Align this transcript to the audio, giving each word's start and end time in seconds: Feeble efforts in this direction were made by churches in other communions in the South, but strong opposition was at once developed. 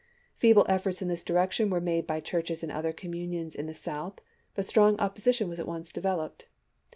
Feeble 0.33 0.65
efforts 0.67 1.03
in 1.03 1.09
this 1.09 1.23
direction 1.23 1.69
were 1.69 1.79
made 1.79 2.07
by 2.07 2.19
churches 2.21 2.63
in 2.63 2.71
other 2.71 2.91
communions 2.91 3.53
in 3.53 3.67
the 3.67 3.75
South, 3.75 4.17
but 4.55 4.65
strong 4.65 4.97
opposition 4.99 5.47
was 5.47 5.59
at 5.59 5.67
once 5.67 5.91
developed. 5.91 6.45